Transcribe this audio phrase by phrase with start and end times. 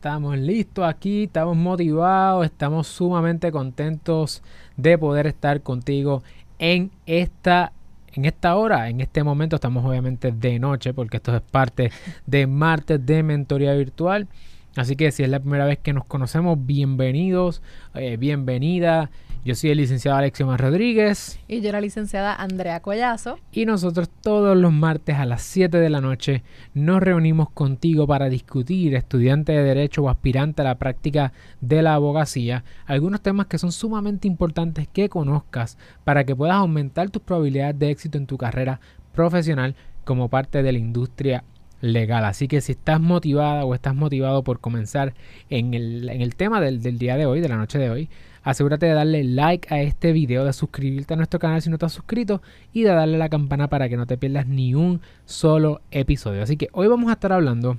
[0.00, 4.42] Estamos listos aquí, estamos motivados, estamos sumamente contentos
[4.78, 6.22] de poder estar contigo
[6.58, 7.72] en esta
[8.14, 11.92] en esta hora, en este momento estamos obviamente de noche porque esto es parte
[12.24, 14.26] de martes de mentoría virtual.
[14.74, 17.60] Así que si es la primera vez que nos conocemos, bienvenidos,
[17.92, 19.10] eh, bienvenida.
[19.42, 21.40] Yo soy el licenciado Alexio Rodríguez.
[21.48, 23.38] Y yo la licenciada Andrea Collazo.
[23.52, 26.42] Y nosotros todos los martes a las 7 de la noche
[26.74, 31.32] nos reunimos contigo para discutir, estudiante de Derecho o aspirante a la práctica
[31.62, 37.08] de la abogacía, algunos temas que son sumamente importantes que conozcas para que puedas aumentar
[37.08, 38.78] tus probabilidades de éxito en tu carrera
[39.14, 41.44] profesional como parte de la industria
[41.80, 42.26] legal.
[42.26, 45.14] Así que si estás motivada o estás motivado por comenzar
[45.48, 48.10] en el, en el tema del, del día de hoy, de la noche de hoy,
[48.42, 51.92] Asegúrate de darle like a este video, de suscribirte a nuestro canal si no estás
[51.92, 52.40] suscrito
[52.72, 56.42] y de darle a la campana para que no te pierdas ni un solo episodio.
[56.42, 57.78] Así que hoy vamos a estar hablando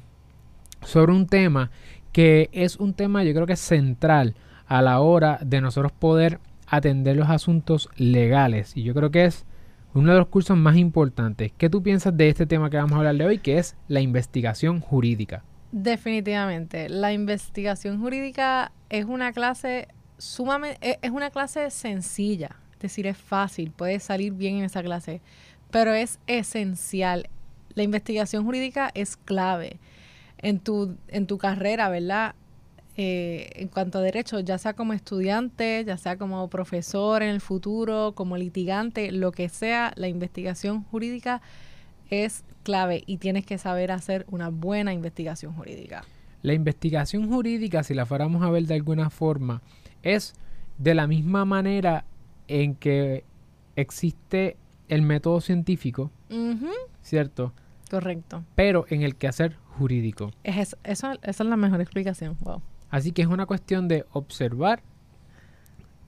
[0.84, 1.72] sobre un tema
[2.12, 4.36] que es un tema yo creo que es central
[4.68, 9.46] a la hora de nosotros poder atender los asuntos legales y yo creo que es
[9.94, 11.52] uno de los cursos más importantes.
[11.58, 14.00] ¿Qué tú piensas de este tema que vamos a hablar de hoy, que es la
[14.00, 15.44] investigación jurídica?
[15.72, 19.90] Definitivamente, la investigación jurídica es una clase
[20.22, 25.20] sumamente, es una clase sencilla, es decir, es fácil, puedes salir bien en esa clase,
[25.72, 27.28] pero es esencial.
[27.74, 29.80] La investigación jurídica es clave
[30.38, 32.36] en tu, en tu carrera, ¿verdad?
[32.98, 37.42] Eh, en cuanto a derecho, ya sea como estudiante, ya sea como profesor en el
[37.42, 41.42] futuro, como litigante, lo que sea, la investigación jurídica
[42.10, 46.04] es clave y tienes que saber hacer una buena investigación jurídica.
[46.44, 49.62] La investigación jurídica, si la fuéramos a ver de alguna forma,
[50.04, 50.34] es
[50.78, 52.06] de la misma manera
[52.48, 53.24] en que
[53.76, 54.58] existe
[54.88, 56.12] el método científico,
[57.02, 57.54] ¿cierto?
[57.90, 58.44] Correcto.
[58.56, 60.32] Pero en el quehacer jurídico.
[60.44, 62.38] Es eso, esa es la mejor explicación.
[62.90, 64.82] Así que es una cuestión de observar,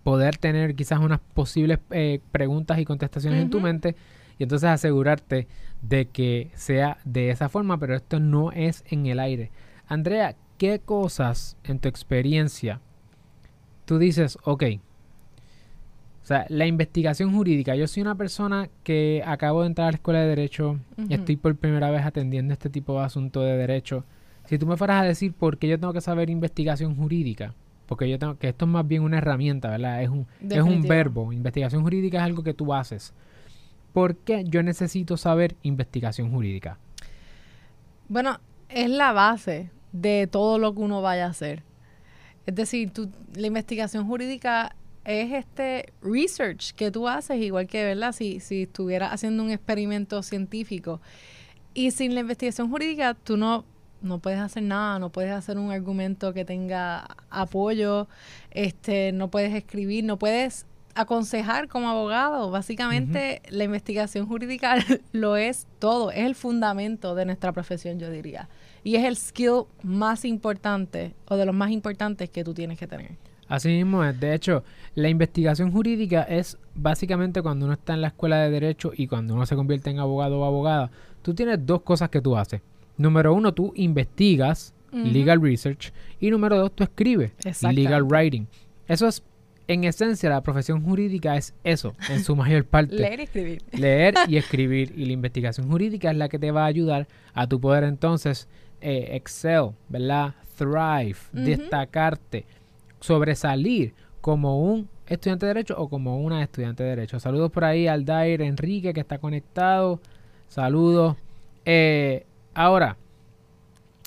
[0.04, 3.96] poder tener quizás unas posibles eh, preguntas y contestaciones en tu mente
[4.38, 5.48] y entonces asegurarte
[5.82, 9.52] de que sea de esa forma, pero esto no es en el aire.
[9.88, 12.82] Andrea, ¿qué cosas en tu experiencia
[13.94, 14.64] tú dices, ok,
[16.24, 17.76] o sea, la investigación jurídica.
[17.76, 21.36] Yo soy una persona que acabo de entrar a la escuela de derecho, y estoy
[21.36, 24.06] por primera vez atendiendo este tipo de asunto de derecho.
[24.46, 27.54] Si tú me fueras a decir por qué yo tengo que saber investigación jurídica,
[27.88, 30.02] porque yo tengo que esto es más bien una herramienta, ¿verdad?
[30.02, 31.34] Es un, es un verbo.
[31.34, 33.14] Investigación jurídica es algo que tú haces.
[33.92, 36.80] ¿Por qué yo necesito saber investigación jurídica?
[38.08, 38.40] Bueno,
[38.70, 41.64] es la base de todo lo que uno vaya a hacer.
[42.46, 42.92] Es decir,
[43.36, 48.14] la investigación jurídica es este research que tú haces, igual que, ¿verdad?
[48.14, 51.02] Si, si estuvieras haciendo un experimento científico.
[51.74, 53.66] Y sin la investigación jurídica, tú no,
[54.02, 58.08] no puedes hacer nada, no puedes hacer un argumento que tenga apoyo,
[58.52, 60.66] este, no puedes escribir, no puedes
[60.96, 62.50] aconsejar como abogado.
[62.52, 64.76] Básicamente, la investigación jurídica
[65.12, 68.50] lo es todo, es el fundamento de nuestra profesión, yo diría.
[68.84, 72.88] Y es el skill más importante o de los más importantes que tú tienes que
[72.88, 73.12] tener.
[73.48, 74.20] Así mismo es.
[74.20, 74.64] De hecho,
[74.96, 79.34] la investigación jurídica es básicamente cuando uno está en la escuela de derecho y cuando
[79.34, 82.62] uno se convierte en abogado o abogada, tú tienes dos cosas que tú haces.
[82.98, 88.46] Número uno, tú investigas, legal research, y número dos, tú escribes, legal writing.
[88.88, 89.24] Eso es
[89.68, 92.96] en esencia, la profesión jurídica es eso, en su mayor parte.
[92.96, 93.62] Leer y escribir.
[93.72, 94.94] Leer y escribir.
[94.96, 98.48] Y la investigación jurídica es la que te va a ayudar a tu poder entonces
[98.82, 100.36] eh, excel, ¿verdad?
[100.58, 102.46] Thrive, destacarte,
[103.00, 107.20] sobresalir como un estudiante de Derecho o como una estudiante de Derecho.
[107.20, 110.00] Saludos por ahí al Dair Enrique que está conectado.
[110.48, 111.16] Saludos.
[111.66, 112.98] Eh, ahora,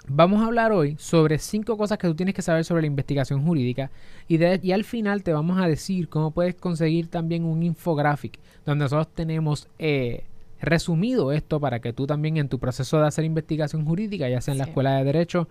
[0.08, 3.44] vamos a hablar hoy sobre cinco cosas que tú tienes que saber sobre la investigación
[3.44, 3.90] jurídica
[4.28, 8.84] y, y al final te vamos a decir cómo puedes conseguir también un infographic donde
[8.84, 10.24] nosotros tenemos eh,
[10.60, 14.52] resumido esto para que tú también en tu proceso de hacer investigación jurídica, ya sea
[14.52, 15.48] en la escuela de derecho,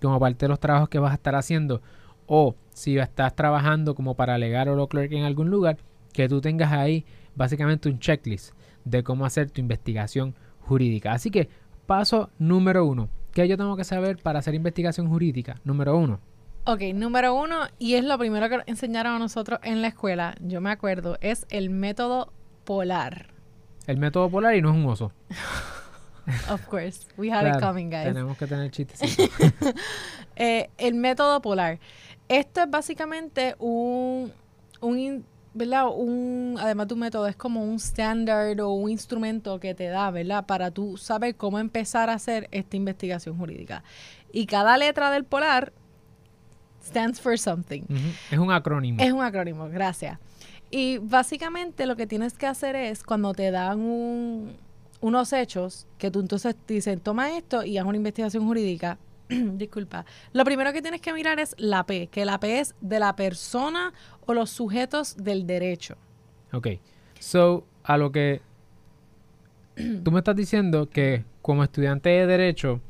[0.00, 1.82] como parte de los trabajos que vas a estar haciendo,
[2.26, 5.78] o si estás trabajando como para legar o lo clerk en algún lugar,
[6.12, 7.04] que tú tengas ahí
[7.34, 8.54] básicamente un checklist
[8.84, 11.12] de cómo hacer tu investigación jurídica.
[11.12, 11.48] Así que
[11.86, 13.08] paso número uno.
[13.36, 15.60] ¿Qué yo tengo que saber para hacer investigación jurídica?
[15.62, 16.20] Número uno.
[16.64, 20.62] Ok, número uno, y es lo primero que enseñaron a nosotros en la escuela, yo
[20.62, 22.32] me acuerdo, es el método
[22.64, 23.26] polar.
[23.86, 25.12] El método polar y no es un oso.
[26.50, 27.06] of course.
[27.18, 28.04] We had it coming, guys.
[28.04, 29.18] Tenemos que tener chistes.
[30.36, 31.78] eh, el método polar.
[32.28, 34.32] Esto es básicamente un,
[34.80, 35.86] un ¿verdad?
[35.94, 40.10] Un, además de un método, es como un estándar o un instrumento que te da,
[40.10, 40.46] ¿verdad?
[40.46, 43.82] Para tú saber cómo empezar a hacer esta investigación jurídica.
[44.32, 45.72] Y cada letra del polar
[46.86, 47.82] Stands for something.
[48.30, 49.02] Es un acrónimo.
[49.02, 50.20] Es un acrónimo, gracias.
[50.70, 54.56] Y básicamente lo que tienes que hacer es cuando te dan
[55.00, 58.98] unos hechos, que tú entonces te dicen, toma esto y haz una investigación jurídica.
[59.28, 60.04] Disculpa.
[60.32, 63.16] Lo primero que tienes que mirar es la P, que la P es de la
[63.16, 63.92] persona
[64.24, 65.96] o los sujetos del derecho.
[66.52, 66.68] Ok.
[67.18, 68.40] So, a lo que
[70.04, 72.80] tú me estás diciendo que como estudiante de derecho,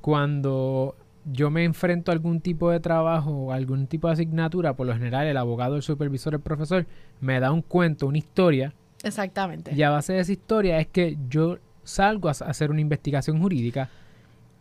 [0.00, 4.86] cuando yo me enfrento a algún tipo de trabajo o algún tipo de asignatura, por
[4.86, 6.86] lo general el abogado, el supervisor, el profesor,
[7.20, 8.72] me da un cuento, una historia.
[9.02, 9.74] Exactamente.
[9.74, 13.88] Y a base de esa historia es que yo salgo a hacer una investigación jurídica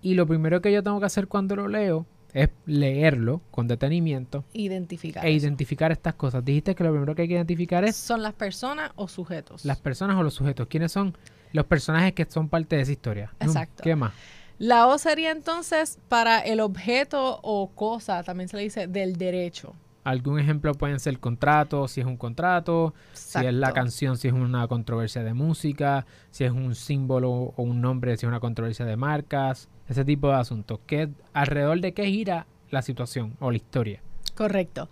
[0.05, 4.45] y lo primero que yo tengo que hacer cuando lo leo es leerlo con detenimiento.
[4.53, 5.25] Identificar.
[5.25, 6.45] E identificar estas cosas.
[6.45, 7.95] Dijiste que lo primero que hay que identificar es...
[7.95, 9.65] Son las personas o sujetos.
[9.65, 10.67] Las personas o los sujetos.
[10.67, 11.17] ¿Quiénes son
[11.53, 13.33] los personajes que son parte de esa historia?
[13.39, 13.81] Exacto.
[13.81, 14.13] ¿Qué más?
[14.59, 19.73] La O sería entonces para el objeto o cosa, también se le dice del derecho.
[20.05, 24.35] Algún ejemplo pueden ser contrato, si es un contrato, si es la canción, si es
[24.35, 28.85] una controversia de música, si es un símbolo o un nombre, si es una controversia
[28.85, 30.79] de marcas, ese tipo de asuntos.
[30.85, 34.03] ¿Qué, ¿Alrededor de qué gira la situación o la historia?
[34.35, 34.89] Correcto.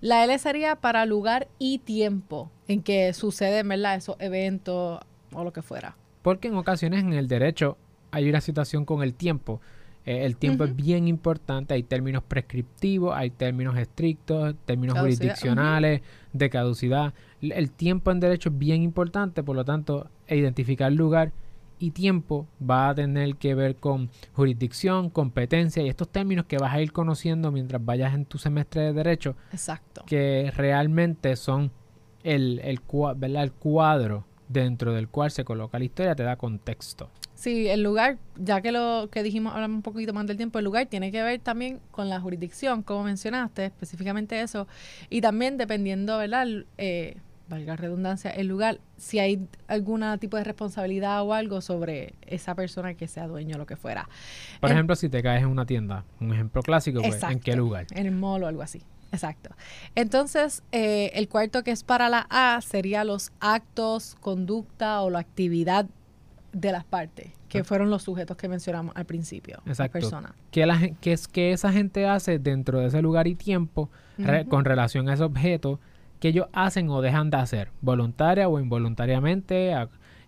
[0.00, 5.00] La L sería para lugar y tiempo en que suceden esos eventos
[5.32, 5.96] o lo que fuera.
[6.22, 7.78] Porque en ocasiones en el derecho
[8.10, 9.60] hay una situación con el tiempo.
[10.06, 16.00] Eh, el tiempo es bien importante, hay términos prescriptivos, hay términos estrictos, términos jurisdiccionales,
[16.32, 17.12] de caducidad.
[17.42, 21.32] El tiempo en derecho es bien importante, por lo tanto, identificar lugar
[21.78, 26.72] y tiempo va a tener que ver con jurisdicción, competencia y estos términos que vas
[26.72, 29.36] a ir conociendo mientras vayas en tu semestre de derecho.
[29.52, 30.04] Exacto.
[30.06, 31.70] Que realmente son
[32.22, 32.80] el, el,
[33.36, 37.10] el cuadro dentro del cual se coloca la historia, te da contexto.
[37.36, 40.64] Sí, el lugar, ya que lo que dijimos, hablamos un poquito más del tiempo, el
[40.64, 44.66] lugar tiene que ver también con la jurisdicción, como mencionaste, específicamente eso,
[45.10, 46.48] y también dependiendo, ¿verdad?
[46.78, 47.18] Eh,
[47.48, 52.94] valga redundancia, el lugar, si hay algún tipo de responsabilidad o algo sobre esa persona
[52.94, 54.08] que sea dueño o lo que fuera.
[54.60, 57.86] Por ejemplo, si te caes en una tienda, un ejemplo clásico, pues, ¿en qué lugar?
[57.90, 58.82] En el mall o algo así.
[59.12, 59.50] Exacto.
[59.94, 65.20] Entonces, eh, el cuarto que es para la A sería los actos, conducta o la
[65.20, 65.86] actividad
[66.56, 67.64] de las partes, que ah.
[67.64, 69.60] fueron los sujetos que mencionamos al principio.
[69.66, 69.98] Exacto.
[69.98, 70.34] Persona.
[70.50, 73.90] ¿Qué, la, qué es, que esa gente hace dentro de ese lugar y tiempo
[74.48, 75.78] con relación a ese objeto
[76.18, 79.74] que ellos hacen o dejan de hacer, voluntaria o involuntariamente,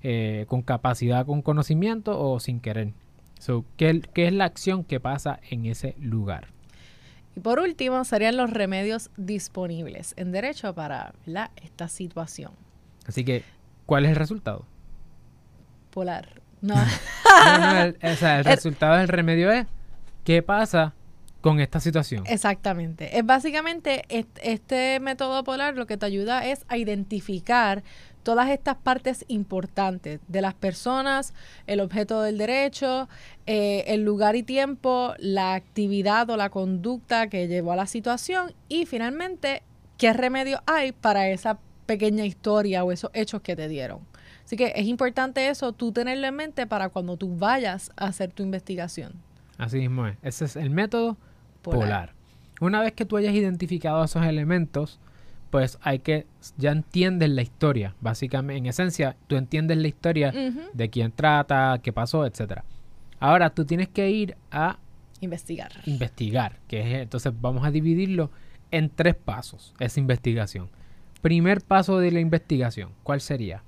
[0.03, 2.93] eh, con capacidad, con conocimiento o sin querer?
[3.39, 6.49] So, ¿qué, ¿Qué es la acción que pasa en ese lugar?
[7.37, 11.15] Y por último, serían los remedios disponibles en derecho para
[11.57, 12.53] esta situación.
[13.07, 13.45] Así que,
[13.87, 14.67] ¿cuál es el resultado?
[15.99, 16.41] Polar.
[16.61, 16.75] No.
[17.83, 19.67] el, el resultado del remedio es
[20.23, 20.95] qué pasa
[21.41, 22.25] con esta situación.
[22.27, 23.19] Exactamente.
[23.19, 27.83] Es básicamente este, método polar lo que te ayuda es a identificar
[28.23, 31.35] todas estas partes importantes de las personas,
[31.67, 33.09] el objeto del derecho,
[33.47, 38.53] eh, el lugar y tiempo, la actividad o la conducta que llevó a la situación
[38.69, 39.63] y finalmente
[39.97, 44.08] qué remedio hay para esa pequeña historia o esos hechos que te dieron.
[44.49, 48.33] Así que es importante eso, tú tenerlo en mente para cuando tú vayas a hacer
[48.33, 49.13] tu investigación.
[49.59, 50.17] Así mismo es.
[50.23, 51.19] Ese es el método
[51.61, 52.15] polar.
[52.59, 55.01] Una vez que tú hayas identificado esos elementos,
[55.51, 56.27] pues hay que,
[56.57, 60.33] ya entiendes la historia, básicamente, en esencia, tú entiendes la historia
[60.73, 62.65] de quién trata, qué pasó, etcétera.
[63.21, 64.79] Ahora tú tienes que ir a
[65.21, 65.73] investigar.
[65.85, 68.31] Investigar, que es, entonces vamos a dividirlo
[68.71, 70.71] en tres pasos, esa investigación.
[71.21, 73.63] Primer paso de la investigación, ¿cuál sería?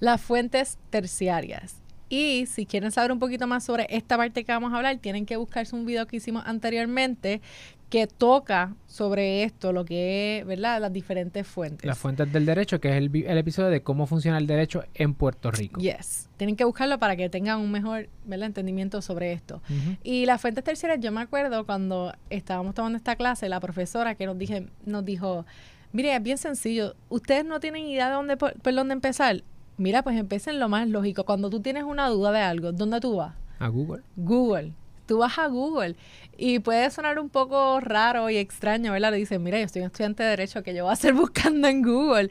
[0.00, 1.76] Las fuentes terciarias.
[2.08, 5.26] Y si quieren saber un poquito más sobre esta parte que vamos a hablar, tienen
[5.26, 7.40] que buscarse un video que hicimos anteriormente
[7.88, 10.80] que toca sobre esto, lo que es, ¿verdad?
[10.80, 11.84] Las diferentes fuentes.
[11.84, 15.50] Las fuentes del derecho, que es el, episodio de cómo funciona el derecho en Puerto
[15.50, 15.80] Rico.
[15.80, 16.28] Yes.
[16.36, 18.46] Tienen que buscarlo para que tengan un mejor ¿verdad?
[18.46, 19.60] entendimiento sobre esto.
[20.04, 24.26] Y las fuentes terciarias, yo me acuerdo cuando estábamos tomando esta clase, la profesora que
[24.26, 25.44] nos, dije, nos dijo,
[25.92, 29.42] mire, es bien sencillo, ustedes no tienen idea de dónde, por dónde empezar
[29.80, 31.24] Mira, pues empieza en lo más lógico.
[31.24, 33.34] Cuando tú tienes una duda de algo, ¿dónde tú vas?
[33.58, 34.02] A Google.
[34.14, 34.74] Google.
[35.06, 35.96] Tú vas a Google.
[36.36, 39.10] Y puede sonar un poco raro y extraño, ¿verdad?
[39.12, 41.66] Le dicen, mira, yo estoy un estudiante de Derecho, que yo voy a hacer buscando
[41.66, 42.28] en Google?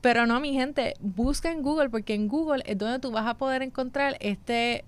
[0.00, 3.34] Pero no, mi gente, busca en Google, porque en Google es donde tú vas a
[3.34, 4.86] poder encontrar este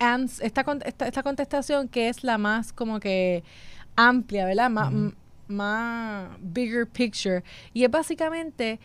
[0.00, 3.44] esta, esta, contestación que es la más como que
[3.94, 4.68] amplia, ¿verdad?
[4.68, 4.92] Más,
[5.46, 7.44] más bigger picture.
[7.72, 8.80] Y es básicamente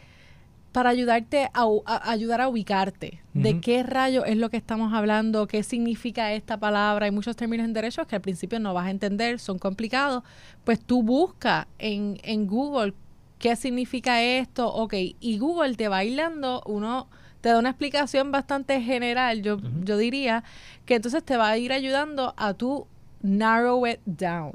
[0.71, 1.67] para ayudarte a,
[2.11, 7.05] ayudar a ubicarte de qué rayo es lo que estamos hablando, qué significa esta palabra.
[7.05, 10.23] Hay muchos términos en derecho que al principio no vas a entender, son complicados.
[10.63, 12.93] Pues tú busca en, en Google
[13.39, 17.07] qué significa esto, ok, y Google te va dando uno
[17.41, 20.43] te da una explicación bastante general, yo, yo diría,
[20.85, 22.87] que entonces te va a ir ayudando a tu
[23.21, 24.53] narrow it down.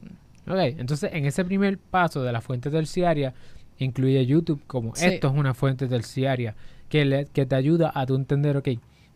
[0.48, 3.34] Ok, entonces en ese primer paso de la fuente terciaria,
[3.78, 6.54] incluye YouTube como esto es una fuente terciaria
[6.88, 8.68] que, le, que te ayuda a tu entender, ok,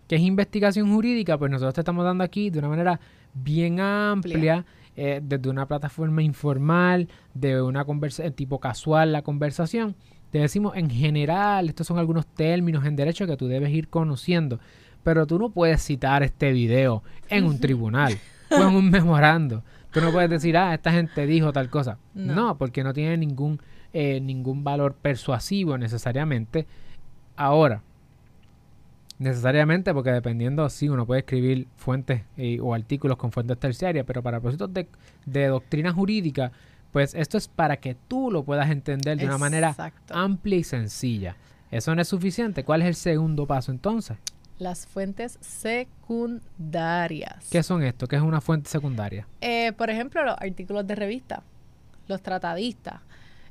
[0.09, 1.38] ¿qué es investigación jurídica?
[1.38, 3.00] Pues nosotros te estamos dando aquí de una manera
[3.35, 4.64] bien amplia,
[4.97, 9.95] eh, desde una plataforma informal, de una conversación tipo casual la conversación.
[10.31, 14.61] Te decimos en general, estos son algunos términos en derecho que tú debes ir conociendo,
[15.02, 18.17] pero tú no puedes citar este video en un tribunal
[18.50, 19.62] o en un memorando.
[19.93, 21.99] Tú no puedes decir, ah, esta gente dijo tal cosa.
[22.14, 23.61] no porque no tiene ningún
[23.92, 26.66] eh, ningún valor persuasivo necesariamente.
[27.37, 27.82] Ahora,
[29.18, 34.23] necesariamente porque dependiendo, sí, uno puede escribir fuentes eh, o artículos con fuentes terciarias, pero
[34.23, 34.88] para propósitos de,
[35.26, 36.52] de, doctrina jurídica,
[36.90, 39.75] pues esto es para que tú lo puedas entender de una manera
[40.11, 41.37] amplia y sencilla.
[41.70, 42.64] Eso no es suficiente.
[42.64, 44.18] ¿Cuál es el segundo paso entonces?
[44.59, 47.49] Las fuentes secundarias.
[47.50, 48.06] ¿Qué son esto?
[48.06, 49.26] ¿Qué es una fuente secundaria?
[49.40, 51.42] Eh, por ejemplo, los artículos de revista,
[52.09, 53.00] los tratadistas,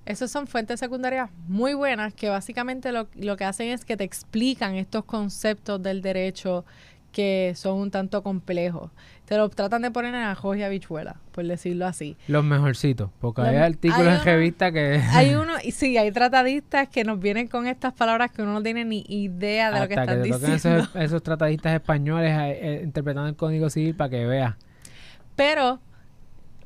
[0.05, 4.75] esas son fuentes secundarias muy buenas que básicamente lo, que hacen es que te explican
[4.75, 6.65] estos conceptos del derecho
[7.11, 8.91] que son un tanto complejos.
[9.25, 12.17] Te lo tratan de poner en ajo y habichuela, por decirlo así.
[12.27, 15.01] Los mejorcitos, porque hay artículos en revista que...
[15.11, 18.63] Hay uno, y sí, hay tratadistas que nos vienen con estas palabras que uno no
[18.63, 20.55] tiene ni idea de lo que están diciendo.
[20.55, 24.55] Esos, esos tratadistas españoles eh, eh, interpretando el Código Civil para que veas.
[25.35, 25.79] Pero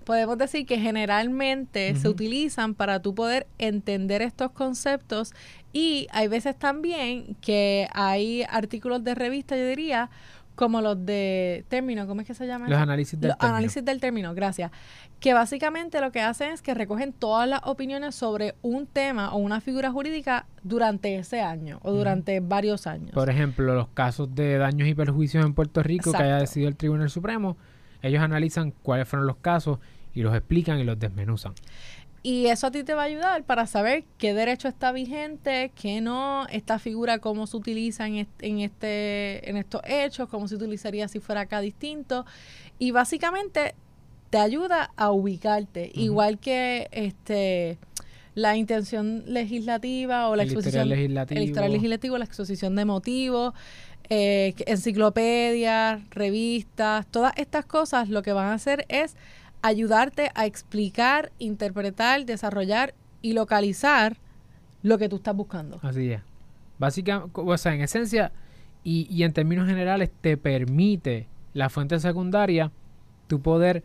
[0.03, 5.33] podemos decir que generalmente se utilizan para tú poder entender estos conceptos
[5.71, 10.09] y hay veces también que hay artículos de revista, yo diría,
[10.55, 12.69] como los de término, ¿cómo es que se llama?
[12.69, 14.71] Los análisis del los análisis del término, gracias.
[15.19, 19.37] Que básicamente lo que hacen es que recogen todas las opiniones sobre un tema o
[19.37, 23.11] una figura jurídica durante ese año o durante varios años.
[23.11, 26.75] Por ejemplo, los casos de daños y perjuicios en Puerto Rico que haya decidido el
[26.75, 27.57] Tribunal Supremo
[28.03, 29.79] ellos analizan cuáles fueron los casos
[30.13, 31.53] y los explican y los desmenuzan.
[32.25, 35.99] Y eso a ti te va a ayudar para saber qué derecho está vigente, qué
[35.99, 38.27] no, esta figura cómo se utiliza en,
[38.59, 42.25] este, en estos hechos, cómo se utilizaría si fuera acá distinto.
[42.79, 43.75] Y básicamente
[44.29, 47.77] te ayuda a ubicarte, igual que este
[48.35, 53.53] la intención legislativa o la exposición el historial legislativo, la exposición de motivos,
[54.09, 59.15] eh, enciclopedias, revistas, todas estas cosas lo que van a hacer es
[59.63, 62.93] ayudarte a explicar, interpretar, desarrollar
[63.23, 64.17] y localizar
[64.83, 65.79] lo que tú estás buscando.
[65.81, 66.21] Así es.
[66.77, 68.31] Básicamente, o sea, en esencia
[68.83, 72.71] y, y en términos generales te permite la fuente secundaria
[73.27, 73.83] tu poder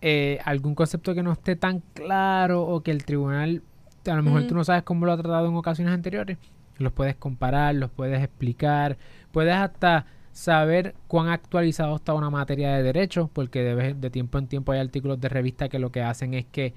[0.00, 3.62] eh, algún concepto que no esté tan claro o que el tribunal
[4.06, 6.38] a lo mejor tú no sabes cómo lo ha tratado en ocasiones anteriores,
[6.78, 8.96] los puedes comparar, los puedes explicar,
[9.32, 10.06] puedes hasta
[10.38, 14.78] saber cuán actualizado está una materia de derecho, porque de, de tiempo en tiempo hay
[14.78, 16.74] artículos de revista que lo que hacen es que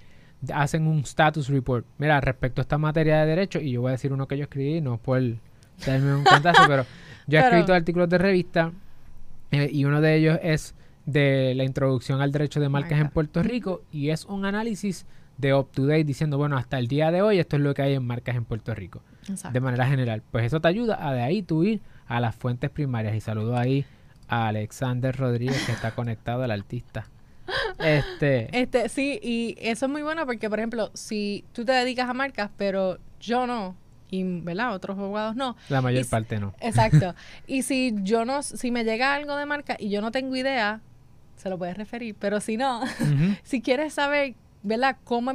[0.51, 1.85] hacen un status report.
[1.99, 4.45] Mira, respecto a esta materia de derecho, y yo voy a decir uno que yo
[4.45, 5.21] escribí, no por
[5.85, 6.87] darme un cantazo, pero
[7.27, 8.71] yo he escrito artículos de revista
[9.51, 10.73] eh, y uno de ellos es
[11.05, 15.05] de la introducción al derecho de marcas en Puerto Rico y es un análisis
[15.37, 17.83] de up to date diciendo, bueno, hasta el día de hoy esto es lo que
[17.83, 19.03] hay en marcas en Puerto Rico.
[19.53, 20.23] De manera general.
[20.31, 21.79] Pues eso te ayuda a de ahí tú ir
[22.11, 23.15] a las fuentes primarias.
[23.15, 23.85] Y saludo ahí
[24.27, 27.07] a Alexander Rodríguez que está conectado al artista.
[27.79, 28.49] Este.
[28.51, 32.13] Este, sí, y eso es muy bueno porque, por ejemplo, si tú te dedicas a
[32.13, 33.75] marcas, pero yo no,
[34.09, 34.73] y ¿verdad?
[34.73, 35.55] Otros abogados no.
[35.69, 36.53] La mayor parte no.
[36.59, 37.15] Exacto.
[37.47, 40.81] y si yo no, si me llega algo de marca y yo no tengo idea,
[41.37, 42.15] se lo puedes referir.
[42.19, 42.81] Pero si no,
[43.43, 44.97] si quieres saber ¿verdad?
[45.03, 45.31] ¿Cómo,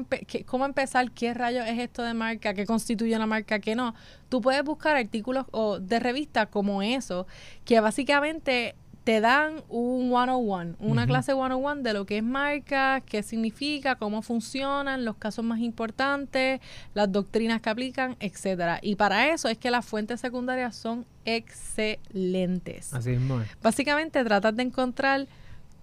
[0.46, 1.10] ¿Cómo empezar?
[1.10, 2.54] ¿Qué rayos es esto de marca?
[2.54, 3.58] ¿Qué constituye una marca?
[3.58, 3.94] ¿Qué no?
[4.28, 7.26] Tú puedes buscar artículos o de revista como eso,
[7.64, 8.74] que básicamente
[9.06, 14.20] te dan un 101, una clase 101 de lo que es marca, qué significa, cómo
[14.20, 16.60] funcionan, los casos más importantes,
[16.92, 18.80] las doctrinas que aplican, etcétera.
[18.82, 22.92] Y para eso es que las fuentes secundarias son excelentes.
[22.92, 23.20] Así es.
[23.62, 25.28] Básicamente tratas de encontrar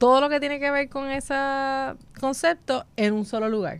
[0.04, 1.34] todo lo que tiene que ver con ese
[2.20, 3.80] concepto en un solo lugar.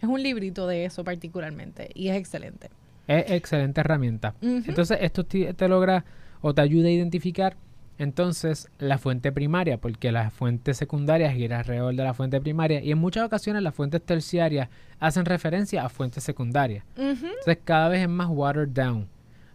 [0.00, 2.70] Es un librito de eso particularmente y es excelente.
[3.08, 4.36] Es excelente herramienta.
[4.40, 6.04] Entonces, esto te, logra
[6.42, 7.56] o te ayuda a identificar
[7.98, 12.92] entonces la fuente primaria, porque las fuentes secundarias giran alrededor de la fuente primaria y
[12.92, 14.68] en muchas ocasiones las fuentes terciarias
[15.00, 16.84] hacen referencia a fuentes secundarias.
[16.96, 19.08] Entonces, cada vez es más watered down.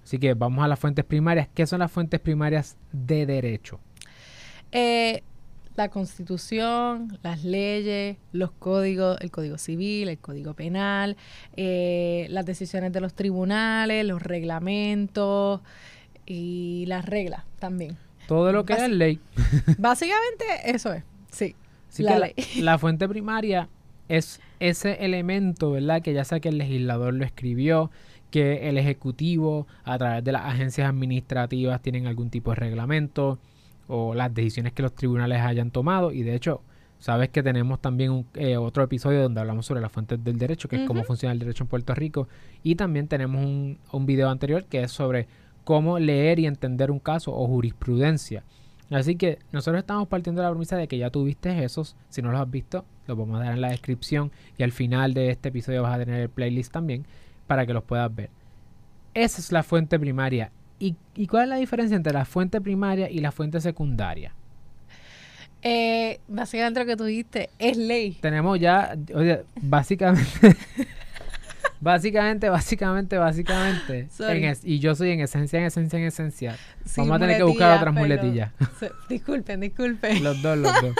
[0.03, 1.47] Así que vamos a las fuentes primarias.
[1.53, 3.79] ¿Qué son las fuentes primarias de derecho?
[4.73, 5.23] Eh,
[5.79, 11.15] la constitución, las leyes, los códigos, el código civil, el código penal,
[11.55, 15.61] eh, las decisiones de los tribunales, los reglamentos
[16.25, 17.97] y las reglas también.
[18.27, 19.21] Todo lo que es ley.
[19.77, 21.55] Básicamente eso es, sí.
[21.99, 22.33] la, ley.
[22.59, 23.69] la fuente primaria
[24.09, 26.01] es ese elemento, ¿verdad?
[26.01, 27.89] Que ya sea que el legislador lo escribió,
[28.31, 33.39] que el Ejecutivo a través de las agencias administrativas tienen algún tipo de reglamento
[33.89, 36.61] o las decisiones que los tribunales hayan tomado y de hecho
[36.99, 40.69] sabes que tenemos también un, eh, otro episodio donde hablamos sobre las fuentes del derecho,
[40.69, 42.27] que es cómo funciona el derecho en Puerto Rico
[42.63, 45.27] y también tenemos un, un video anterior que es sobre
[45.63, 48.43] cómo leer y entender un caso o jurisprudencia.
[48.91, 51.95] Así que nosotros estamos partiendo de la premisa de que ya tuviste esos.
[52.09, 54.31] Si no los has visto, los vamos a dar en la descripción.
[54.57, 57.05] Y al final de este episodio vas a tener el playlist también
[57.45, 58.31] para que los puedas ver.
[59.13, 60.51] Esa es la fuente primaria.
[60.79, 64.33] ¿Y, cuál es la diferencia entre la fuente primaria y la fuente secundaria?
[65.61, 68.17] Eh, básicamente lo que tú dijiste es ley.
[68.21, 70.55] Tenemos ya, oye, básicamente,
[71.81, 74.07] básicamente, básicamente, básicamente.
[74.63, 76.55] y yo soy en esencia, en esencia, en esencia.
[76.95, 78.53] Vamos a tener que buscar otras muletillas.
[79.09, 80.23] disculpen, disculpen.
[80.23, 80.95] los dos, los dos.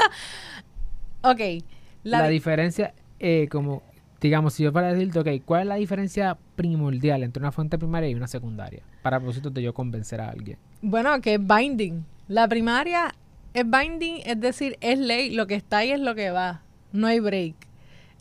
[1.22, 1.64] ok.
[2.04, 3.84] La, diferencia, eh, como
[4.22, 8.10] digamos, si yo para decirte, ok, ¿cuál es la diferencia primordial entre una fuente primaria
[8.10, 8.84] y una secundaria?
[9.02, 10.58] Para propósito de yo convencer a alguien.
[10.82, 12.06] Bueno, que es binding.
[12.28, 13.14] La primaria
[13.54, 16.62] es binding, es decir, es ley, lo que está ahí es lo que va.
[16.92, 17.56] No hay break.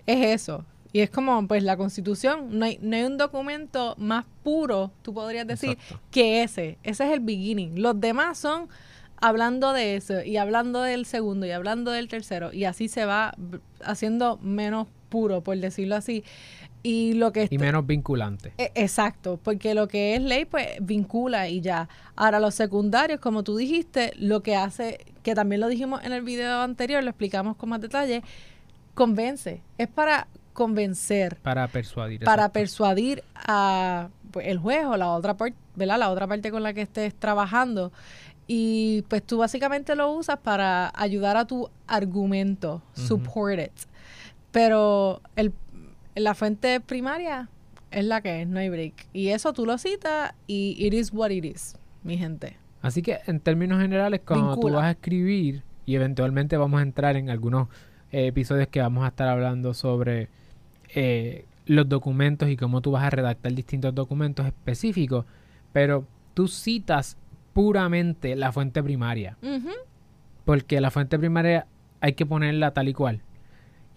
[0.07, 0.65] Es eso.
[0.93, 5.13] Y es como, pues, la constitución, no hay, no hay un documento más puro, tú
[5.13, 5.77] podrías decir,
[6.11, 6.79] que ese.
[6.83, 7.83] Ese es el beginning.
[7.83, 8.69] Los demás son
[9.21, 13.35] hablando de eso y hablando del segundo y hablando del tercero y así se va
[13.85, 16.25] haciendo menos puro, por decirlo así.
[16.83, 18.53] Y lo que y menos vinculante.
[18.57, 21.89] E, exacto, porque lo que es ley pues vincula y ya.
[22.15, 26.23] Ahora los secundarios, como tú dijiste, lo que hace, que también lo dijimos en el
[26.23, 28.23] video anterior, lo explicamos con más detalle,
[28.95, 35.37] convence, es para convencer, para persuadir, para persuadir a pues, el juez o la otra
[35.37, 35.99] parte, ¿verdad?
[35.99, 37.93] La otra parte con la que estés trabajando
[38.49, 43.73] y pues tú básicamente lo usas para ayudar a tu argumento, support it.
[44.59, 45.53] Pero el,
[46.17, 47.49] la fuente primaria
[47.93, 49.07] es la que es, no hay break.
[49.13, 52.57] Y eso tú lo citas y it is what it is, mi gente.
[52.83, 57.15] Así que en términos generales, cuando tú vas a escribir, y eventualmente vamos a entrar
[57.15, 57.69] en algunos
[58.11, 60.29] eh, episodios que vamos a estar hablando sobre
[60.93, 65.25] eh, los documentos y cómo tú vas a redactar distintos documentos específicos,
[65.73, 67.17] pero tú citas
[67.53, 69.39] puramente la fuente primaria.
[70.45, 71.69] Porque la fuente primaria
[72.01, 73.23] hay que ponerla tal y cual.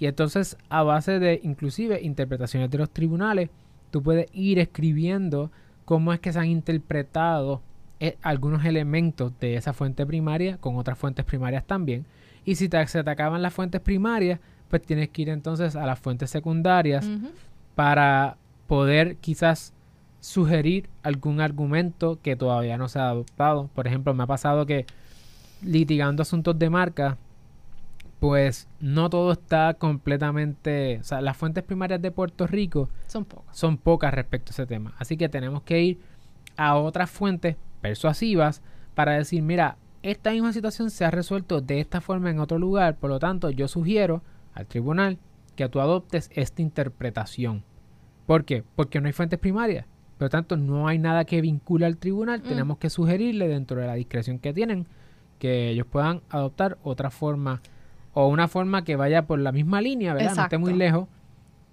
[0.02, 3.52] Y entonces, a base de inclusive interpretaciones de los tribunales,
[3.92, 5.52] tú puedes ir escribiendo
[5.86, 7.62] cómo es que se han interpretado
[8.00, 12.08] eh, algunos elementos de esa fuente primaria con otras fuentes primarias también.
[12.46, 16.00] Y si se te acaban las fuentes primarias, pues tienes que ir entonces a las
[16.00, 17.08] fuentes secundarias
[17.76, 19.72] para poder quizás
[20.20, 23.70] sugerir algún argumento que todavía no se ha adoptado.
[23.76, 24.88] Por ejemplo, me ha pasado que
[25.62, 27.20] litigando asuntos de marca,
[28.22, 33.58] pues no todo está completamente, o sea, las fuentes primarias de Puerto Rico son pocas.
[33.58, 34.94] Son pocas respecto a ese tema.
[35.00, 36.00] Así que tenemos que ir
[36.56, 38.62] a otras fuentes persuasivas
[38.94, 42.96] para decir, mira, esta misma situación se ha resuelto de esta forma en otro lugar,
[42.98, 44.22] por lo tanto, yo sugiero
[44.54, 45.18] al tribunal
[45.56, 47.64] que tú adoptes esta interpretación.
[48.28, 48.64] ¿Por qué?
[48.76, 49.88] Porque no hay fuentes primarias.
[50.20, 52.42] Por lo tanto, no hay nada que vincule al tribunal.
[52.42, 52.44] Mm.
[52.44, 54.86] Tenemos que sugerirle dentro de la discreción que tienen
[55.40, 57.64] que ellos puedan adoptar otra forma
[58.14, 60.36] o una forma que vaya por la misma línea, ¿verdad?
[60.36, 61.08] No esté muy lejos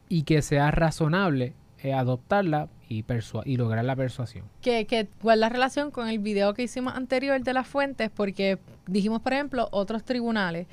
[0.09, 3.05] y que sea razonable eh, adoptarla y,
[3.44, 4.44] y lograr la persuasión.
[4.62, 8.11] Que, que, ¿Cuál es la relación con el video que hicimos anterior de las fuentes?
[8.11, 10.66] Porque dijimos, por ejemplo, otros tribunales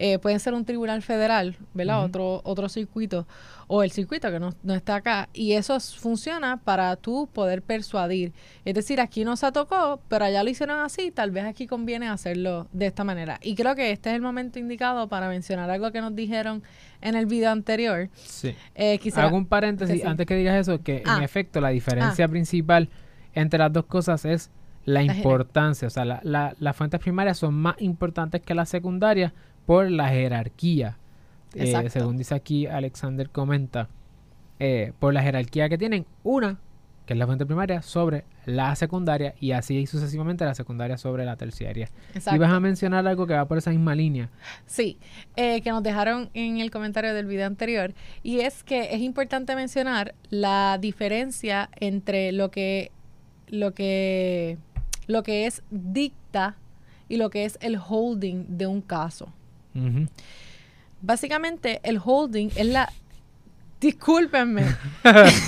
[0.00, 2.04] eh, pueden ser un tribunal federal, ¿verdad?
[2.04, 3.26] Otro otro circuito
[3.66, 8.32] o el circuito que no, está acá y eso funciona para tú poder persuadir.
[8.64, 12.08] Es decir, aquí no se tocó, pero allá lo hicieron así, tal vez aquí conviene
[12.08, 13.40] hacerlo de esta manera.
[13.42, 16.62] Y creo que este es el momento indicado para mencionar algo que nos dijeron
[17.00, 18.08] en el video anterior.
[18.14, 18.54] Sí.
[18.76, 21.24] Eh, Hago un paréntesis antes que digas eso, que en ah.
[21.24, 22.28] efecto la diferencia ah.
[22.28, 22.88] principal
[23.34, 24.50] entre las dos cosas es
[24.84, 29.34] la importancia, o sea, la, las fuentes primarias son más importantes que las secundarias
[29.68, 30.96] por la jerarquía.
[31.54, 33.90] Eh, según dice aquí Alexander comenta,
[34.58, 36.58] eh, por la jerarquía que tienen, una,
[37.04, 41.36] que es la fuente primaria, sobre la secundaria y así sucesivamente la secundaria sobre la
[41.36, 41.90] terciaria.
[42.32, 44.30] Y vas a mencionar algo que va por esa misma línea.
[44.64, 44.96] Sí,
[45.36, 49.54] eh, que nos dejaron en el comentario del video anterior y es que es importante
[49.54, 52.90] mencionar la diferencia entre lo que
[53.48, 54.56] lo que,
[55.06, 56.56] lo que es dicta
[57.06, 59.34] y lo que es el holding de un caso.
[59.74, 60.06] Ujú.
[61.02, 62.92] Básicamente, el holding es la...
[63.80, 64.64] Discúlpenme.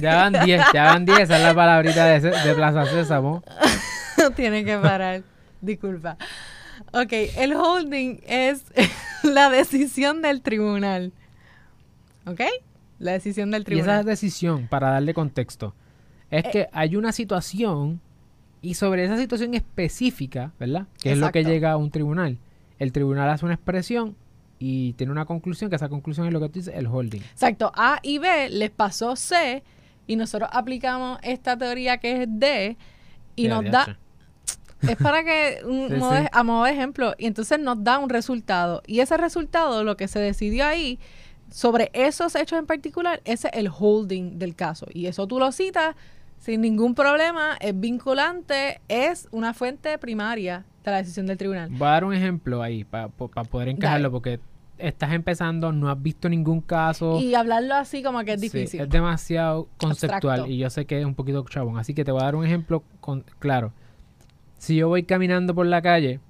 [0.00, 3.42] Ya van 10, ya van 10, esa es la palabrita de, de Plaza Sésamo.
[4.36, 5.22] Tiene que parar.
[5.60, 6.16] Disculpa.
[6.92, 8.62] Ok, el holding es
[9.24, 11.12] la decisión del tribunal.
[12.26, 12.42] ¿Ok?
[13.00, 14.04] La decisión del Y esa tribunal.
[14.04, 15.74] decisión, para darle contexto,
[16.30, 16.50] es Eh.
[16.52, 18.00] que hay una situación
[18.62, 20.86] y sobre esa situación específica, ¿verdad?
[21.00, 22.38] Que es lo que llega a un tribunal.
[22.78, 24.16] El tribunal hace una expresión
[24.58, 27.20] y tiene una conclusión, que esa conclusión es lo que tú dices, el holding.
[27.20, 27.70] Exacto.
[27.74, 29.62] A y B les pasó C
[30.06, 32.76] y nosotros aplicamos esta teoría que es D
[33.36, 33.98] y nos da...
[34.82, 36.26] Es para que, un Sí, modo de- sí.
[36.30, 38.80] a modo de ejemplo, y entonces nos da un resultado.
[38.86, 41.00] Y ese resultado, lo que se decidió ahí,
[41.50, 44.86] sobre esos hechos en particular, ese es el holding del caso.
[44.92, 45.96] Y eso tú lo citas
[46.38, 51.68] sin ningún problema, es vinculante, es una fuente primaria de la decisión del tribunal.
[51.70, 54.12] Voy a dar un ejemplo ahí para poder encajarlo, Dale.
[54.12, 54.40] porque
[54.78, 57.18] estás empezando, no has visto ningún caso.
[57.20, 58.80] Y hablarlo así como que es Sí, difícil.
[58.82, 60.46] es demasiado conceptual Abstracto.
[60.52, 61.78] y yo sé que es un poquito chabón.
[61.78, 63.72] Así que te voy a dar un ejemplo con, claro.
[64.58, 66.20] Si yo voy caminando por la calle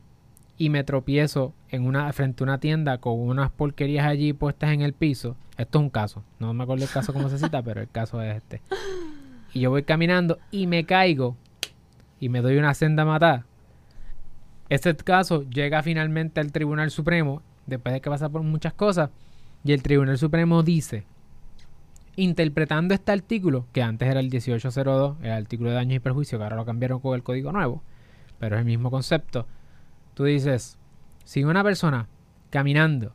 [0.56, 4.80] y me tropiezo en una frente a una tienda con unas porquerías allí puestas en
[4.82, 6.24] el piso, esto es un caso.
[6.38, 8.60] No me acuerdo el caso cómo se cita, pero el caso es este.
[9.52, 11.36] Y yo voy caminando y me caigo
[12.20, 13.44] y me doy una senda matada.
[14.68, 19.10] Este caso llega finalmente al Tribunal Supremo después de que pasa por muchas cosas
[19.64, 21.04] y el Tribunal Supremo dice
[22.16, 26.42] interpretando este artículo, que antes era el 1802, el artículo de daños y perjuicios, que
[26.42, 27.80] ahora lo cambiaron con el código nuevo,
[28.40, 29.46] pero es el mismo concepto.
[30.14, 30.78] Tú dices,
[31.22, 32.08] si una persona
[32.50, 33.12] caminando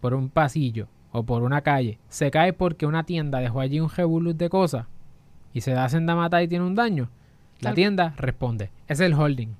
[0.00, 3.88] por un pasillo o por una calle se cae porque una tienda dejó allí un
[3.88, 4.86] jebulus de cosas
[5.52, 7.10] y se da senda mata y tiene un daño,
[7.58, 8.70] la tienda responde.
[8.86, 9.56] Es el holding.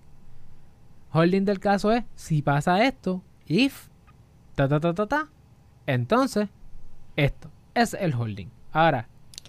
[1.16, 3.86] Holding del caso es, si pasa esto, if,
[4.56, 5.28] ta ta ta ta ta,
[5.86, 6.48] entonces,
[7.14, 7.50] esto.
[7.74, 8.48] Es el holding.
[8.72, 9.06] Ahora,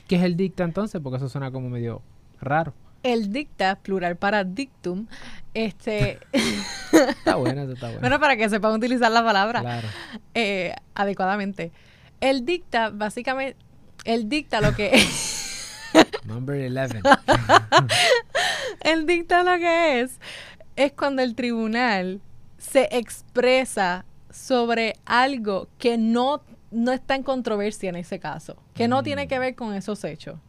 [0.08, 1.02] ¿qué es el dicta entonces?
[1.02, 2.04] Porque eso suena como medio
[2.40, 2.74] raro.
[3.02, 5.08] El dicta, plural para dictum,
[5.56, 6.20] este,
[6.92, 8.02] Está bueno, eso está bueno.
[8.02, 9.62] bueno, para que sepan utilizar la palabra.
[9.62, 9.88] claro.
[10.36, 11.72] eh, adecuadamente.
[12.22, 13.58] El dicta, básicamente,
[14.06, 14.92] el dicta lo que
[16.26, 17.02] Number 11.
[18.82, 20.20] el dicta lo que es
[20.76, 22.22] es cuando el tribunal
[22.58, 29.04] se expresa sobre algo que no, no está en controversia en ese caso, que no
[29.04, 30.40] tiene que ver con esos hechos.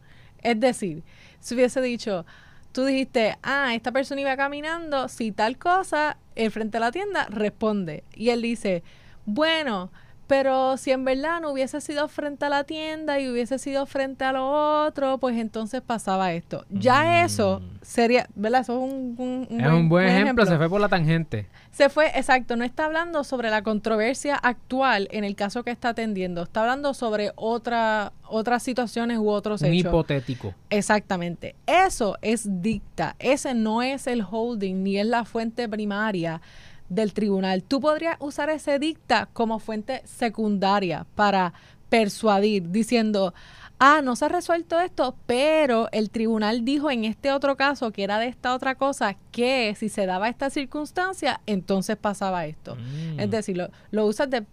[0.41, 1.03] Es decir,
[1.39, 2.25] si hubiese dicho,
[2.71, 7.25] tú dijiste, ah, esta persona iba caminando, si tal cosa, el frente a la tienda
[7.29, 8.03] responde.
[8.13, 8.83] Y él dice,
[9.25, 9.91] bueno,
[10.27, 14.25] pero si en verdad no hubiese sido frente a la tienda y hubiese sido frente
[14.25, 16.65] a lo otro, pues entonces pasaba esto.
[16.69, 17.77] Ya eso Mm.
[17.81, 18.61] sería, ¿verdad?
[18.61, 21.47] Eso es un, un- un es un buen ejemplo, se fue por la tangente.
[21.71, 25.89] se fue, exacto, no está hablando sobre la controversia actual en el caso que está
[25.89, 29.89] atendiendo, está hablando sobre otra, otras situaciones u otros Un hechos.
[29.91, 30.53] hipotético.
[30.69, 31.55] Exactamente.
[31.65, 33.15] Eso es dicta.
[33.19, 36.41] Ese no es el holding ni es la fuente primaria
[36.89, 37.63] del tribunal.
[37.63, 41.53] Tú podrías usar ese dicta como fuente secundaria para
[41.89, 43.33] persuadir, diciendo,
[43.79, 48.03] ah, no se ha resuelto esto, pero el tribunal dijo en este otro caso que
[48.03, 52.75] era de esta otra cosa, que si se daba esta circunstancia, entonces pasaba esto.
[52.75, 53.19] Mm.
[53.19, 54.45] Es decir, lo, lo usas de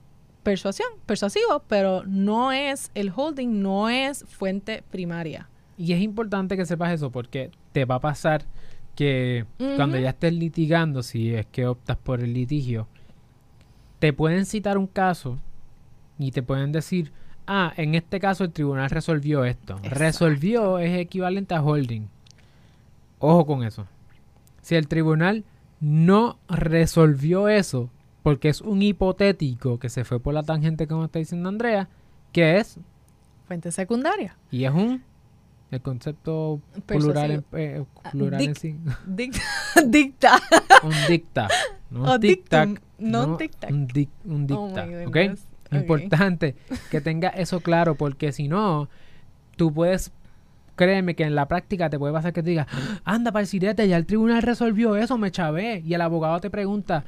[0.43, 5.49] persuasión, persuasivo, pero no es el holding, no es fuente primaria.
[5.77, 8.45] Y es importante que sepas eso porque te va a pasar
[8.95, 9.45] que
[9.77, 12.87] cuando ya estés litigando, si es que optas por el litigio,
[13.99, 15.39] te pueden citar un caso
[16.19, 17.13] y te pueden decir,
[17.47, 19.75] ah, en este caso el tribunal resolvió esto.
[19.77, 19.99] Exacto.
[19.99, 22.09] Resolvió es equivalente a holding.
[23.19, 23.87] Ojo con eso.
[24.63, 25.45] Si el tribunal
[25.81, 27.91] no resolvió eso,
[28.23, 31.89] porque es un hipotético que se fue por la tangente como está diciendo Andrea,
[32.33, 32.79] que es
[33.47, 34.37] Fuente secundaria.
[34.51, 35.03] y es un
[35.75, 38.77] el concepto plural eh, Ah, plural en dic- sí.
[39.07, 39.41] Dicta.
[39.87, 40.41] dicta.
[40.83, 41.49] Un dicta.
[41.91, 44.87] No O un tic-tac, dictum, no un dic- un Oh dicta.
[45.71, 46.57] Importante
[46.91, 48.89] que tenga eso claro porque si no,
[49.57, 50.13] tú puedes,
[50.77, 52.67] créeme que en la práctica te puede pasar que te diga,
[53.05, 55.83] anda para el sirete, ya el tribunal resolvió eso, me chavé.
[55.85, 57.05] Y el abogado te pregunta,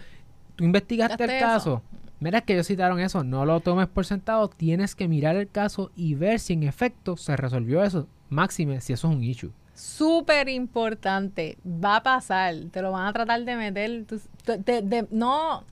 [0.56, 1.82] ¿tú investigaste el caso?
[2.18, 5.90] Mira que ellos citaron eso, no lo tomes por sentado, tienes que mirar el caso
[5.94, 8.08] y ver si en efecto se resolvió eso.
[8.28, 9.52] Máxime si eso es un issue.
[9.74, 11.58] Súper importante.
[11.66, 12.54] Va a pasar.
[12.70, 14.04] Te lo van a tratar de meter.
[14.06, 15.64] tú- de- no,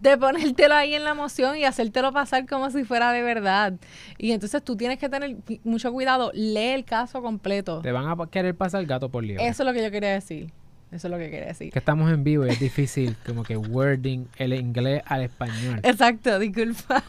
[0.00, 3.74] de ponértelo ahí en la moción y hacértelo pasar como si fuera de verdad.
[4.18, 7.80] Y entonces tú tienes que tener mucho cuidado, lee el caso completo.
[7.82, 9.46] Te van a querer pasar gato por liebre.
[9.46, 10.50] Eso es lo que yo quería decir.
[10.90, 11.72] Eso es lo que quería decir.
[11.72, 15.80] Que estamos en vivo y es difícil como que wording el inglés al español.
[15.82, 17.02] Exacto, disculpa.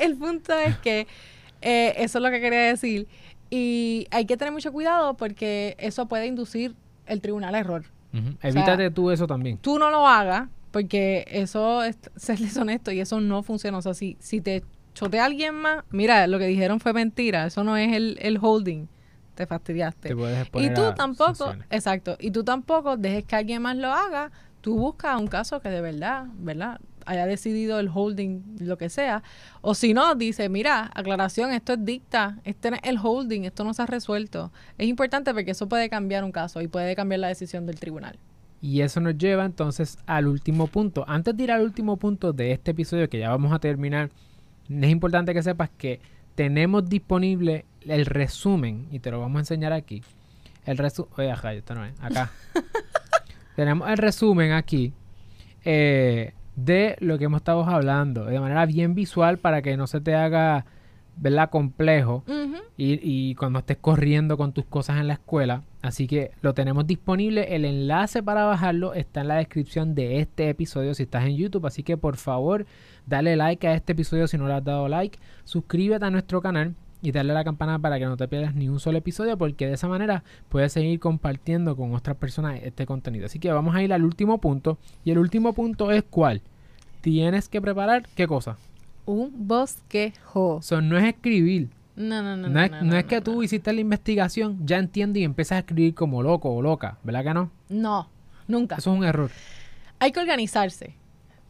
[0.00, 1.06] El punto es que
[1.60, 3.08] eh, eso es lo que quería decir.
[3.50, 6.74] Y hay que tener mucho cuidado porque eso puede inducir
[7.06, 7.84] el tribunal a error.
[8.42, 9.58] Evítate tú eso también.
[9.58, 13.78] Tú no lo hagas porque eso es serles honesto y eso no funciona.
[13.78, 14.62] O sea, si, si te
[14.94, 17.46] chotea alguien más, mira, lo que dijeron fue mentira.
[17.46, 18.86] Eso no es el, el holding
[19.38, 20.16] te fastidiaste.
[20.54, 25.16] y tú tampoco, exacto, y tú tampoco dejes que alguien más lo haga, tú buscas
[25.20, 26.80] un caso que de verdad, ¿verdad?
[27.08, 29.22] Haya decidido el holding, lo que sea,
[29.62, 33.72] o si no, dice, mira, aclaración, esto es dicta, este es el holding, esto no
[33.72, 34.52] se ha resuelto.
[34.76, 38.18] Es importante porque eso puede cambiar un caso y puede cambiar la decisión del tribunal.
[38.60, 41.04] Y eso nos lleva entonces al último punto.
[41.08, 44.10] Antes de ir al último punto de este episodio, que ya vamos a terminar,
[44.68, 46.00] es importante que sepas que
[46.34, 50.02] tenemos disponible el resumen, y te lo vamos a enseñar aquí.
[50.66, 52.30] El resumen, oye, acá, esto no es, acá.
[53.56, 54.92] tenemos el resumen aquí
[55.64, 56.32] eh,
[56.64, 60.14] de lo que hemos estado hablando, de manera bien visual para que no se te
[60.16, 60.66] haga,
[61.16, 61.50] ¿verdad?
[61.50, 62.24] Complejo
[62.76, 65.62] y, y cuando estés corriendo con tus cosas en la escuela.
[65.82, 67.54] Así que lo tenemos disponible.
[67.54, 71.66] El enlace para bajarlo está en la descripción de este episodio si estás en YouTube.
[71.66, 72.66] Así que por favor,
[73.06, 75.18] dale like a este episodio si no le has dado like.
[75.44, 78.68] Suscríbete a nuestro canal y darle a la campana para que no te pierdas ni
[78.68, 83.26] un solo episodio porque de esa manera puedes seguir compartiendo con otras personas este contenido.
[83.26, 86.42] Así que vamos a ir al último punto y el último punto es cuál.
[87.00, 88.56] Tienes que preparar qué cosa?
[89.06, 90.58] Un bosquejo.
[90.60, 91.70] Eso no es escribir.
[91.94, 92.48] No, no, no.
[92.48, 95.94] No, es, no, es que tú hiciste la investigación, ya entiendes y empiezas a escribir
[95.94, 97.50] como loco o loca, ¿verdad que no?
[97.68, 98.08] No,
[98.46, 98.76] nunca.
[98.76, 99.30] Eso es un error.
[99.98, 100.94] Hay que organizarse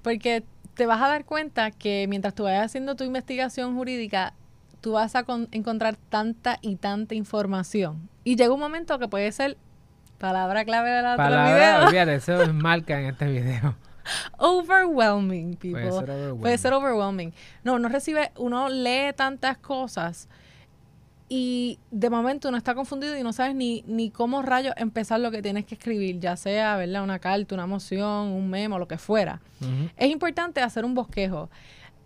[0.03, 0.43] porque
[0.75, 4.33] te vas a dar cuenta que mientras tú vayas haciendo tu investigación jurídica,
[4.81, 8.09] tú vas a encontrar tanta y tanta información.
[8.25, 9.57] Y llega un momento que puede ser
[10.19, 12.03] palabra clave de la palabra, video.
[12.14, 13.77] eso es marca en este video.
[14.38, 15.81] overwhelming, people.
[15.81, 16.41] Puede ser overwhelming.
[16.41, 17.33] Puede ser overwhelming.
[17.64, 20.29] No, no recibe, uno lee tantas cosas
[21.29, 25.31] y de momento uno está confundido y no sabes ni, ni cómo rayos empezar lo
[25.31, 27.03] que tienes que escribir, ya sea, ¿verdad?
[27.03, 29.41] Una carta, una moción, un memo, lo que fuera.
[29.97, 31.51] Es importante hacer un bosquejo.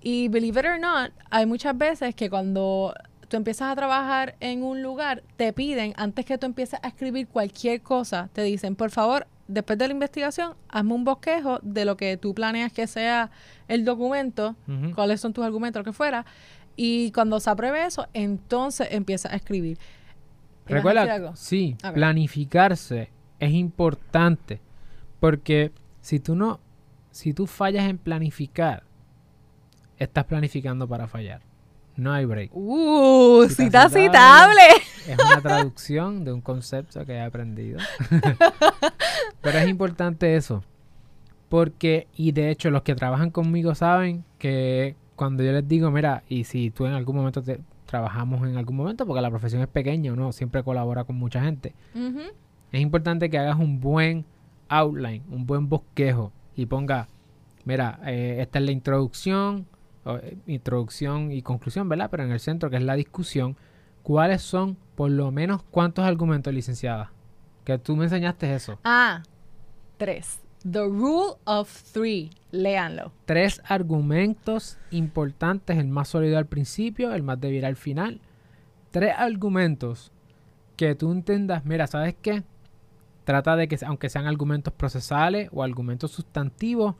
[0.02, 2.92] Y believe it or not, hay muchas veces que cuando
[3.28, 7.28] tú empiezas a trabajar en un lugar, te piden, antes que tú empieces a escribir
[7.28, 11.96] cualquier cosa, te dicen, por favor, después de la investigación, hazme un bosquejo de lo
[11.96, 13.30] que tú planeas que sea
[13.68, 14.56] el documento,
[14.94, 16.26] cuáles son tus argumentos, lo que fuera,
[16.76, 19.78] y cuando se apruebe eso, entonces empieza a escribir.
[20.66, 24.60] Recuerda, sí, planificarse es importante
[25.20, 26.60] porque si tú no,
[27.10, 28.84] si tú fallas en planificar,
[30.02, 31.42] estás planificando para fallar.
[31.96, 32.50] No hay break.
[32.54, 34.62] Uh, cita, citable.
[35.06, 37.78] Es una traducción de un concepto que he aprendido.
[39.42, 40.62] Pero es importante eso.
[41.48, 46.22] Porque, y de hecho, los que trabajan conmigo saben que cuando yo les digo, mira,
[46.28, 49.68] y si tú en algún momento te, trabajamos en algún momento, porque la profesión es
[49.68, 51.74] pequeña, uno siempre colabora con mucha gente,
[52.72, 54.24] es importante que hagas un buen
[54.68, 57.08] outline, un buen bosquejo y ponga,
[57.66, 59.66] mira, eh, esta es la introducción,
[60.46, 62.08] introducción y conclusión, ¿verdad?
[62.10, 63.56] Pero en el centro, que es la discusión,
[64.02, 67.12] ¿cuáles son por lo menos cuántos argumentos, licenciada?
[67.64, 68.78] Que tú me enseñaste eso.
[68.84, 69.22] Ah,
[69.96, 70.40] tres.
[70.70, 72.30] The Rule of Three.
[72.50, 73.12] Léanlo.
[73.24, 78.20] Tres argumentos importantes, el más sólido al principio, el más débil al final.
[78.90, 80.12] Tres argumentos
[80.76, 82.42] que tú entendas, mira, ¿sabes qué?
[83.24, 86.96] Trata de que, aunque sean argumentos procesales o argumentos sustantivos,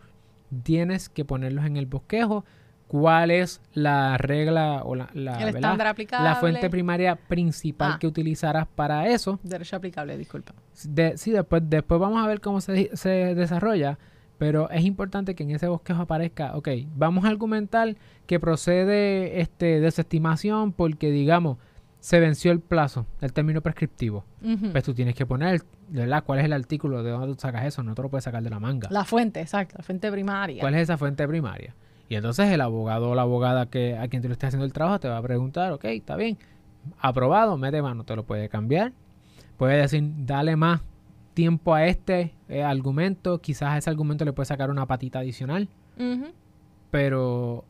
[0.62, 2.44] tienes que ponerlos en el bosquejo.
[2.92, 7.98] ¿Cuál es la regla o la, la, la fuente primaria principal ah.
[7.98, 9.40] que utilizarás para eso?
[9.42, 13.98] Derecho aplicable, disculpa sí, después, después vamos a ver cómo se, se, desarrolla,
[14.37, 19.81] pero es importante que en ese bosquejo aparezca, ok, vamos a argumentar que procede este
[19.81, 21.57] desestimación porque, digamos,
[21.98, 24.26] se venció el plazo, el término prescriptivo.
[24.72, 26.24] Pues tú tienes que poner, ¿verdad?
[26.24, 27.02] ¿Cuál es el artículo?
[27.02, 27.83] ¿De dónde tú sacas eso?
[27.83, 28.88] No te lo puedes sacar de la manga.
[28.90, 30.61] La fuente, exacto, la fuente primaria.
[30.61, 31.74] ¿Cuál es esa fuente primaria?
[32.12, 34.75] Y entonces el abogado o la abogada que a quien te lo esté haciendo el
[34.75, 36.37] trabajo te va a preguntar, ok, está bien,
[36.98, 38.92] aprobado, mete mano, te lo puede cambiar,
[39.57, 40.83] puede decir, dale más
[41.33, 45.70] tiempo a este eh, argumento, quizás a ese argumento le puede sacar una patita adicional,
[46.90, 47.64] pero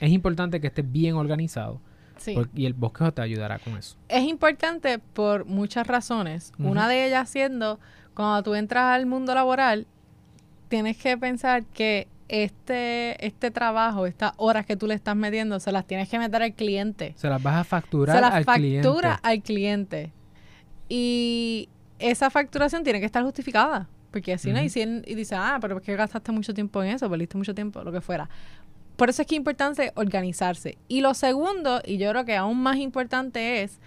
[0.00, 1.80] es importante que esté bien organizado.
[2.52, 3.96] y el bosquejo te ayudará con eso.
[4.08, 6.52] Es importante por muchas razones.
[6.58, 7.78] Una de ellas siendo,
[8.12, 9.86] cuando tú entras al mundo laboral,
[10.68, 15.72] tienes que pensar que este, este trabajo, estas horas que tú le estás metiendo, se
[15.72, 17.14] las tienes que meter al cliente.
[17.16, 19.18] Se las vas a facturar se las al factura cliente.
[19.22, 20.12] al cliente.
[20.88, 23.88] Y esa facturación tiene que estar justificada.
[24.10, 26.80] Porque si no, y, si él- y dice, ah, pero es que gastaste mucho tiempo
[26.82, 28.28] en eso, perdiste mucho tiempo, lo que fuera.
[28.96, 30.78] Por eso es que es importante organizarse.
[30.86, 33.80] Y lo segundo, y yo creo que aún más importante es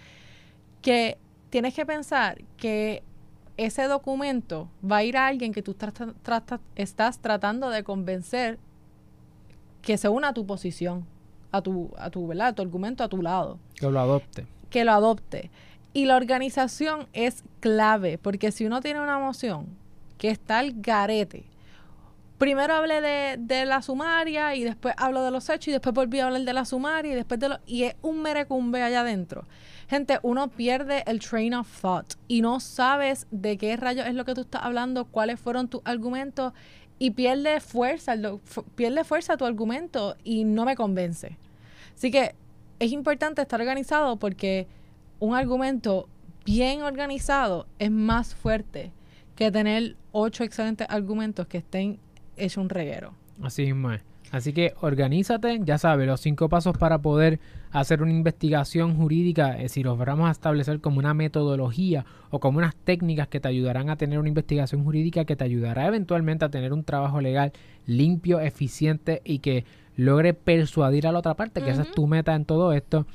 [0.82, 1.16] que
[1.48, 3.02] tienes que pensar que
[3.58, 8.58] ese documento va a ir a alguien que tú trata- estás tratando de convencer
[9.82, 11.04] que se una a tu posición,
[11.52, 12.48] a tu, a tu, ¿verdad?
[12.48, 14.46] A tu argumento a tu lado Que lo adopte.
[14.70, 15.50] que lo adopte.
[15.92, 19.66] Y la organización es clave, porque si uno tiene una moción
[20.18, 21.44] que está al garete,
[22.36, 26.20] primero hablé de, de la sumaria y después hablo de los hechos y después volví
[26.20, 27.58] a hablar de la sumaria y después de lo...
[27.66, 29.44] Y es un merecumbe allá adentro.
[29.88, 34.26] Gente, uno pierde el train of thought y no sabes de qué rayos es lo
[34.26, 36.52] que tú estás hablando, cuáles fueron tus argumentos
[36.98, 38.14] y pierde fuerza,
[38.74, 41.38] pierde fuerza tu argumento y no me convence.
[41.94, 42.34] Así que
[42.78, 44.66] es importante estar organizado porque
[45.20, 46.06] un argumento
[46.44, 48.92] bien organizado es más fuerte
[49.36, 51.98] que tener ocho excelentes argumentos que estén
[52.36, 53.14] hechos un reguero.
[53.42, 53.74] Así es.
[54.30, 59.68] Así que organízate, ya sabes, los cinco pasos para poder hacer una investigación jurídica, eh,
[59.70, 63.88] si los vamos a establecer como una metodología o como unas técnicas que te ayudarán
[63.88, 67.52] a tener una investigación jurídica que te ayudará eventualmente a tener un trabajo legal
[67.86, 69.64] limpio, eficiente y que
[69.96, 73.06] logre persuadir a la otra parte, que esa es tu meta en todo esto.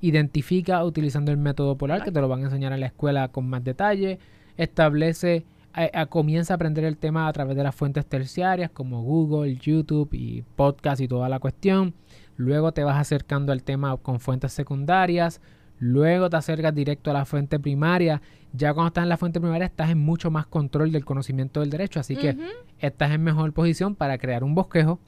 [0.00, 3.48] Identifica utilizando el método polar, que te lo van a enseñar en la escuela con
[3.48, 4.18] más detalle.
[4.56, 9.02] Establece a- a- comienza a aprender el tema a través de las fuentes terciarias como
[9.02, 11.94] Google, YouTube y podcast y toda la cuestión.
[12.36, 15.40] Luego te vas acercando al tema con fuentes secundarias.
[15.78, 18.22] Luego te acercas directo a la fuente primaria.
[18.52, 21.70] Ya cuando estás en la fuente primaria estás en mucho más control del conocimiento del
[21.70, 22.00] derecho.
[22.00, 22.30] Así que
[22.78, 25.00] estás en mejor posición para crear un bosquejo.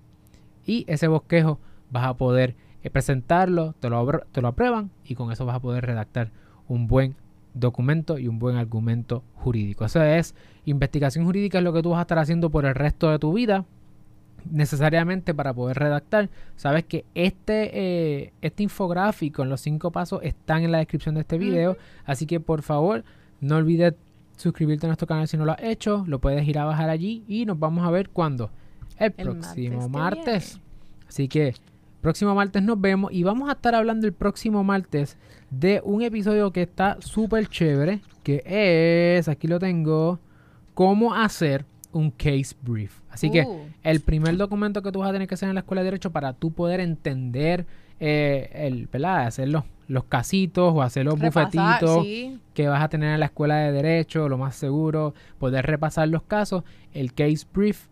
[0.67, 5.31] Y ese bosquejo vas a poder eh, presentarlo, te lo, te lo aprueban y con
[5.31, 6.31] eso vas a poder redactar
[6.69, 7.15] un buen
[7.55, 9.85] documento y un buen argumento jurídico.
[9.85, 13.11] Eso es investigación jurídica, es lo que tú vas a estar haciendo por el resto
[13.11, 13.65] de tu vida.
[14.51, 20.65] Necesariamente para poder redactar, sabes que este, eh, este infográfico en los cinco pasos están
[20.65, 21.79] en la descripción de este video.
[22.05, 23.05] Así que por favor,
[23.41, 23.95] no olvides
[24.37, 26.05] suscribirte a nuestro canal si no lo has hecho.
[26.07, 28.51] Lo puedes ir a bajar allí y nos vamos a ver cuando.
[28.99, 30.61] El, El próximo martes.
[31.09, 31.55] Así que
[32.05, 35.17] próximo martes nos vemos y vamos a estar hablando el próximo martes
[35.49, 38.43] de un episodio que está súper chévere, que
[39.17, 40.21] es, aquí lo tengo,
[40.75, 43.01] cómo hacer un case brief.
[43.09, 43.69] Así que Uh.
[43.83, 46.11] el primer documento que tú vas a tener que hacer en la escuela de derecho
[46.11, 47.65] para tú poder entender
[48.01, 49.27] eh, el, ¿verdad?
[49.27, 52.39] Hacer los, los casitos o hacer los Repasar, bufetitos sí.
[52.53, 56.23] que vas a tener en la escuela de derecho, lo más seguro, poder repasar los
[56.25, 57.87] casos, el case brief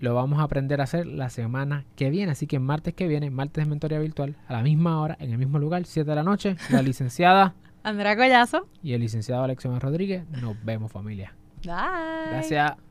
[0.00, 3.30] lo vamos a aprender a hacer la semana que viene, así que martes que viene,
[3.30, 6.22] martes de mentoría virtual, a la misma hora, en el mismo lugar, 7 de la
[6.22, 8.68] noche, la licenciada Andrea Collazo.
[8.82, 11.34] y el licenciado Alexion Rodríguez, nos vemos familia.
[11.64, 12.30] Bye.
[12.30, 12.87] Gracias.